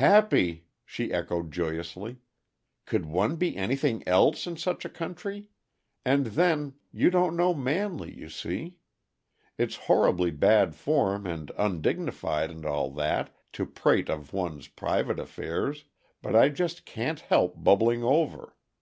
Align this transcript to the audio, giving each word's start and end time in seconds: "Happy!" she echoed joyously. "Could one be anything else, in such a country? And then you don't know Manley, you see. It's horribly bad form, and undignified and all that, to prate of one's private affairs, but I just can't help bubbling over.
"Happy!" 0.00 0.64
she 0.86 1.12
echoed 1.12 1.52
joyously. 1.52 2.16
"Could 2.86 3.04
one 3.04 3.36
be 3.36 3.54
anything 3.54 4.02
else, 4.08 4.46
in 4.46 4.56
such 4.56 4.86
a 4.86 4.88
country? 4.88 5.48
And 6.06 6.28
then 6.28 6.76
you 6.90 7.10
don't 7.10 7.36
know 7.36 7.52
Manley, 7.52 8.10
you 8.18 8.30
see. 8.30 8.76
It's 9.58 9.76
horribly 9.76 10.30
bad 10.30 10.74
form, 10.74 11.26
and 11.26 11.52
undignified 11.58 12.50
and 12.50 12.64
all 12.64 12.90
that, 12.92 13.28
to 13.52 13.66
prate 13.66 14.08
of 14.08 14.32
one's 14.32 14.68
private 14.68 15.18
affairs, 15.18 15.84
but 16.22 16.34
I 16.34 16.48
just 16.48 16.86
can't 16.86 17.20
help 17.20 17.62
bubbling 17.62 18.02
over. 18.02 18.56